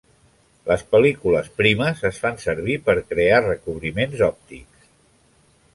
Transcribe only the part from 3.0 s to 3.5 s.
crear